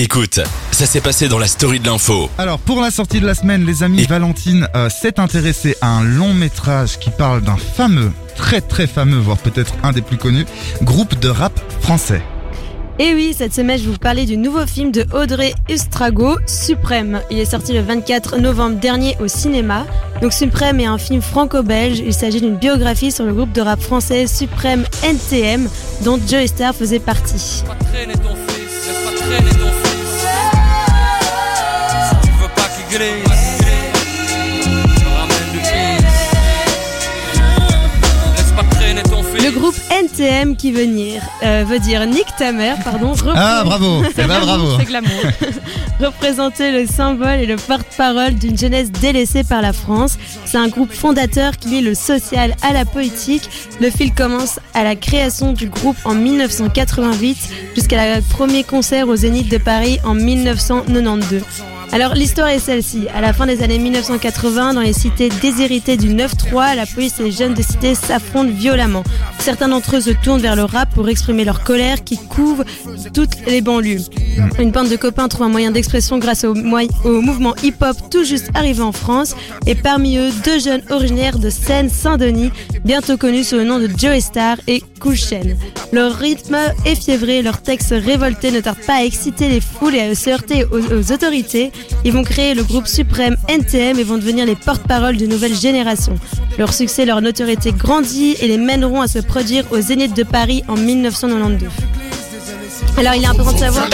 [0.00, 0.38] Écoute,
[0.70, 2.30] ça s'est passé dans la story de l'info.
[2.38, 5.88] Alors pour la sortie de la semaine, les amis, Et- Valentine euh, s'est intéressée à
[5.88, 10.16] un long métrage qui parle d'un fameux, très très fameux, voire peut-être un des plus
[10.16, 10.46] connus,
[10.82, 12.22] groupe de rap français.
[13.00, 17.20] Et oui, cette semaine, je vais vous parler du nouveau film de Audrey Estrago, Suprême.
[17.30, 19.84] Il est sorti le 24 novembre dernier au cinéma.
[20.20, 22.00] Donc Suprême est un film franco-belge.
[22.04, 25.68] Il s'agit d'une biographie sur le groupe de rap français Suprême NTM,
[26.04, 27.62] dont Joe Star faisait partie.
[27.66, 29.87] pas traîner ton fils, laisse pas traîner ton fils.
[39.40, 44.02] Le groupe NTM qui veut dire, euh, veut dire Nick ta mère, pardon, Ah bravo,
[44.10, 44.78] eh ben bravo.
[44.80, 45.10] C'est glamour.
[46.00, 50.18] représenter le symbole et le porte-parole d'une jeunesse délaissée par la France.
[50.44, 53.48] C'est un groupe fondateur qui lie le social à la politique.
[53.80, 57.38] Le fil commence à la création du groupe en 1988
[57.76, 61.44] jusqu'à le premier concert au Zénith de Paris en 1992.
[61.90, 63.08] Alors l'histoire est celle-ci.
[63.14, 67.24] À la fin des années 1980, dans les cités déshéritées du 9-3, la police et
[67.24, 69.04] les jeunes de cité s'affrontent violemment.
[69.38, 72.64] Certains d'entre eux se tournent vers le rap pour exprimer leur colère qui couvre
[73.14, 74.02] toutes les banlieues.
[74.58, 78.82] Une bande de copains trouve un moyen d'expression grâce au, mouvement hip-hop tout juste arrivé
[78.82, 79.34] en France.
[79.66, 82.50] Et parmi eux, deux jeunes originaires de Seine-Saint-Denis,
[82.84, 84.82] bientôt connus sous le nom de Joey Star et
[85.14, 85.56] Chain.
[85.92, 90.14] Leur rythme effiévré, leurs textes révoltés ne tardent pas à exciter les foules et à
[90.14, 91.72] se heurter aux autorités.
[92.04, 96.14] Ils vont créer le groupe suprême NTM et vont devenir les porte-paroles d'une nouvelle génération.
[96.58, 100.62] Leur succès, leur notoriété grandit et les mèneront à se produire au Zénith de Paris
[100.68, 101.68] en 1992.
[102.96, 103.88] Alors il est important de savoir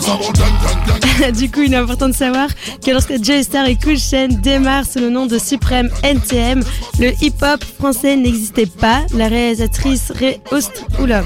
[1.32, 2.48] du coup, il est important de savoir
[2.84, 6.62] que lorsque Joey Star et Cool Chain démarrent sous le nom de Supreme NTM,
[6.98, 9.02] le hip-hop français n'existait pas.
[9.14, 11.24] La réalisatrice Ré Aust- Oula.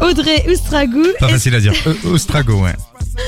[0.00, 1.72] Audrey Oustragou Pas facile à dire.
[1.86, 2.74] Euh, Ostrago, ouais.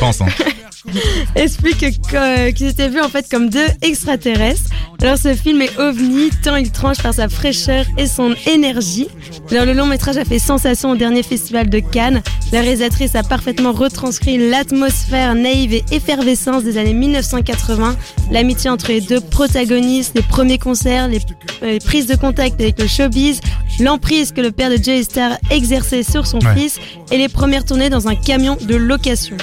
[0.01, 0.27] Pensons.
[1.34, 1.78] explique
[2.11, 4.70] que- euh, qu'ils étaient vus en fait comme deux extraterrestres.
[5.02, 9.08] Alors ce film est ovni tant il tranche par sa fraîcheur et son énergie.
[9.50, 12.22] Alors le long métrage a fait sensation au dernier festival de Cannes.
[12.52, 17.96] La réalisatrice a parfaitement retranscrit l'atmosphère naïve et effervescence des années 1980,
[18.30, 21.18] l'amitié entre les deux protagonistes, les premiers concerts, les,
[21.62, 23.40] euh, les prises de contact avec le showbiz,
[23.80, 26.55] l'emprise que le père de Jay Star exerçait sur son Ouais.
[26.56, 26.78] fils
[27.11, 29.36] et les premières tournées dans un camion de location.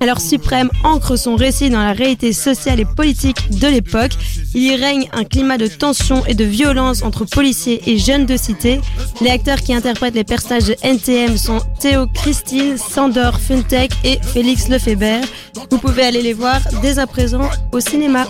[0.00, 4.12] Alors Suprême ancre son récit dans la réalité sociale et politique de l'époque.
[4.54, 8.36] Il y règne un climat de tension et de violence entre policiers et jeunes de
[8.36, 8.80] cité.
[9.20, 14.68] Les acteurs qui interprètent les personnages de NTM sont Théo Christine, Sandor Funtech et Félix
[14.68, 15.26] Lefebvre.
[15.70, 18.26] Vous pouvez aller les voir dès à présent au cinéma.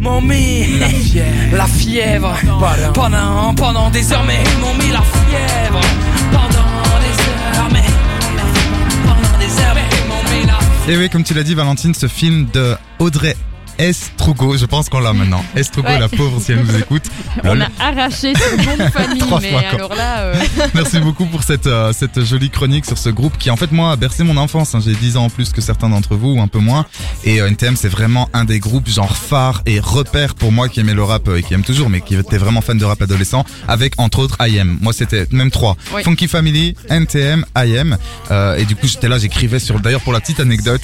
[0.00, 0.88] La
[1.56, 2.34] la fièvre.
[2.94, 5.80] Pendant, pendant la fièvre.
[10.88, 13.36] Et oui, comme tu l'as dit, Valentine, ce film de Audrey
[13.78, 15.44] Estrugo, je pense qu'on l'a maintenant.
[15.54, 15.98] Estrugo, Ouais.
[15.98, 17.04] la pauvre, si elle nous écoute.
[17.44, 20.34] On a arraché son nom de famille, Trois mais fois, alors là, euh,
[20.74, 23.92] Merci beaucoup pour cette, euh, cette jolie chronique sur ce groupe qui, en fait, moi,
[23.92, 24.74] a bercé mon enfance.
[24.74, 24.80] hein.
[24.84, 26.86] J'ai 10 ans en plus que certains d'entre vous, ou un peu moins.
[27.24, 30.80] Et euh, NTM, c'est vraiment un des groupes genre phare et repère pour moi qui
[30.80, 33.44] aimait le rap et qui aime toujours, mais qui était vraiment fan de rap adolescent,
[33.68, 34.78] avec entre autres IM.
[34.80, 35.76] Moi, c'était même trois.
[35.94, 36.02] Oui.
[36.02, 37.96] Funky Family, NTM, IM.
[38.58, 39.78] Et du coup, j'étais là, j'écrivais sur...
[39.80, 40.80] D'ailleurs, pour la petite anecdote,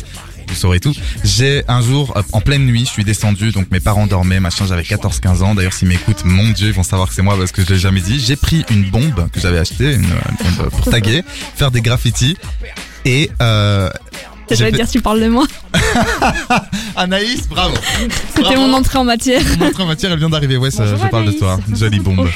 [0.52, 0.94] vous saurez tout.
[1.24, 4.66] J'ai un jour, euh, en pleine nuit, je suis descendu, donc mes parents dormaient, machin,
[4.66, 5.54] j'avais 14-15 ans.
[5.54, 7.78] D'ailleurs, s'ils m'écoutent, mon dieu, ils vont savoir que c'est moi parce que je l'ai
[7.78, 8.20] jamais dit.
[8.20, 11.22] J'ai pris une bombe que j'avais achetée, une, une bombe pour taguer,
[11.56, 12.36] faire des graffitis.
[13.04, 13.90] Et euh,
[14.56, 15.46] ça fait- dire tu parles de moi.
[16.96, 17.74] Anaïs, bravo.
[18.34, 19.40] C'était mon entrée en matière.
[19.58, 20.56] Mon entrée en matière, elle vient d'arriver.
[20.56, 21.58] Ouais, ça, Bonjour, je parle de toi.
[21.74, 22.28] Jolie bombe.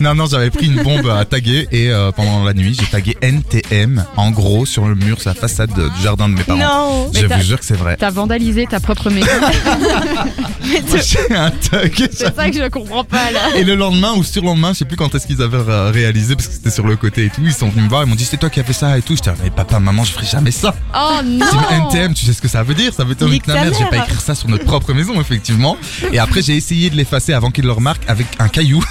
[0.00, 3.16] Non, non, j'avais pris une bombe à taguer et euh, pendant la nuit, j'ai tagué
[3.20, 6.58] NTM en gros sur le mur, sur la façade de- du jardin de mes parents.
[6.58, 7.96] Non Je vous jure que c'est vrai.
[7.98, 9.26] T'as vandalisé ta propre maison.
[10.94, 12.08] J'ai un tag.
[12.12, 13.56] C'est ça que je comprends pas là.
[13.56, 16.34] Et le lendemain ou sur le lendemain, je sais plus quand est-ce qu'ils avaient réalisé
[16.36, 17.42] parce que c'était sur le côté et tout.
[17.44, 19.02] Ils sont venus me voir, ils m'ont dit c'est toi qui as fait ça et
[19.02, 19.14] tout.
[19.16, 20.74] J'étais mais papa, maman, je ferai jamais ça.
[20.94, 22.92] Oh non NTM, tu sais ce que ça veut dire?
[22.92, 23.64] Ça veut dire que ta mère.
[23.66, 23.90] Je vais mère.
[23.90, 25.76] pas écrire ça sur notre propre maison, effectivement.
[26.12, 28.82] Et après, j'ai essayé de l'effacer avant qu'ils le remarquent avec un caillou.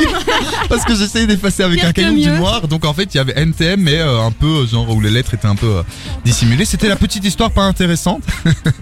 [0.68, 2.68] Parce que j'essayais d'effacer avec Pire un caillou du noir.
[2.68, 5.10] Donc en fait, il y avait NTM, mais euh, un peu euh, genre où les
[5.10, 5.82] lettres étaient un peu euh,
[6.24, 6.64] dissimulées.
[6.64, 8.22] C'était la petite histoire pas intéressante.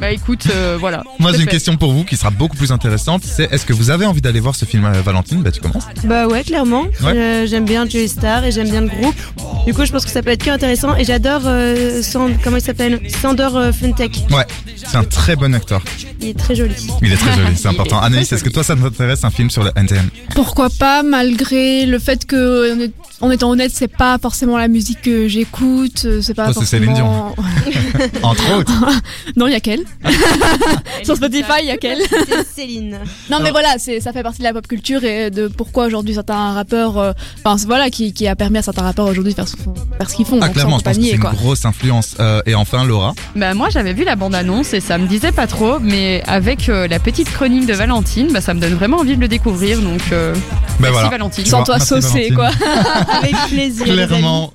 [0.00, 1.02] Bah écoute, euh, voilà.
[1.18, 3.22] Moi, j'ai une question pour vous qui sera beaucoup plus intéressante.
[3.24, 5.42] C'est est-ce que vous avez envie d'aller voir ce film, euh, Valentine?
[5.42, 5.84] Bah, tu commences.
[6.04, 6.84] Bah ouais, clairement.
[7.02, 7.46] Ouais.
[7.46, 9.14] J'aime bien Joey Star et j'aime bien le groupe.
[9.66, 10.94] Du coup, je pense que ça peut être que intéressant.
[10.96, 13.00] Et j'adore euh, Sand- comment il s'appelle?
[13.22, 14.20] Sandor euh, Funtek.
[14.30, 14.44] Ouais,
[14.76, 15.82] c'est un très bon acteur.
[16.20, 16.74] Il est très joli.
[17.02, 18.00] Il est très joli, c'est important.
[18.02, 21.02] est Annelise, très est-ce que toi ça t'intéresse un film sur le NTM Pourquoi pas,
[21.02, 22.90] malgré le fait que,
[23.20, 26.66] en étant honnête, c'est pas forcément la musique que j'écoute, euh, c'est pas Oh, c'est
[26.66, 27.34] Céline forcément...
[28.22, 28.72] Entre autres.
[29.36, 29.84] non, il y a qu'elle.
[31.04, 32.00] Sur Spotify, il y a qu'elle.
[32.54, 32.98] C'est Céline.
[33.30, 36.52] Non, mais voilà, ça fait partie de la pop culture et de pourquoi aujourd'hui certains
[36.52, 37.12] rappeurs, euh,
[37.44, 40.10] enfin, c'est- voilà, qui, qui a permis à certains rappeurs aujourd'hui de faire, ce- faire
[40.10, 40.38] ce qu'ils font.
[40.42, 41.30] Ah, clairement, je pense que c'est une quoi.
[41.32, 42.16] grosse influence.
[42.20, 43.14] Euh, et enfin, Laura.
[43.36, 46.88] Bah moi j'avais vu la bande-annonce et ça me disait pas trop, mais avec euh,
[46.88, 50.00] la petite chronique de Valentine, bah ça me donne vraiment envie de le découvrir, donc
[50.12, 50.40] euh, Ben
[50.80, 51.08] merci voilà.
[51.10, 51.46] Valentine.
[51.46, 52.50] Sans toi saucé, quoi.
[53.22, 53.84] Avec plaisir.
[53.84, 54.52] Clairement.